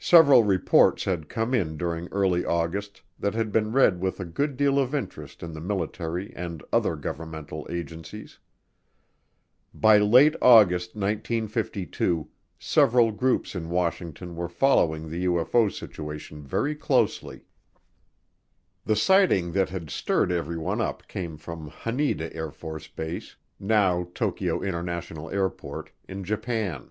Several 0.00 0.42
reports 0.42 1.04
had 1.04 1.28
come 1.28 1.54
in 1.54 1.76
during 1.76 2.08
early 2.10 2.44
August 2.44 3.02
that 3.16 3.34
had 3.34 3.52
been 3.52 3.70
read 3.70 4.00
with 4.00 4.18
a 4.18 4.24
good 4.24 4.56
deal 4.56 4.76
of 4.76 4.92
interest 4.92 5.40
in 5.40 5.52
the 5.52 5.60
military 5.60 6.34
and 6.34 6.64
other 6.72 6.96
governmental 6.96 7.64
agencies. 7.70 8.40
By 9.72 9.98
late 9.98 10.34
August 10.42 10.96
1952 10.96 12.28
several 12.58 13.12
groups 13.12 13.54
in 13.54 13.70
Washington 13.70 14.34
were 14.34 14.48
following 14.48 15.08
the 15.08 15.26
UFO 15.26 15.70
situation 15.70 16.42
very 16.42 16.74
closely. 16.74 17.44
The 18.84 18.96
sighting 18.96 19.52
that 19.52 19.68
had 19.68 19.90
stirred 19.90 20.32
everyone 20.32 20.80
up 20.80 21.06
came 21.06 21.36
from 21.36 21.70
Haneda 21.70 22.34
AFB, 22.34 23.36
now 23.60 24.08
Tokyo 24.12 24.60
International 24.60 25.30
Airport, 25.30 25.92
in 26.08 26.24
Japan. 26.24 26.90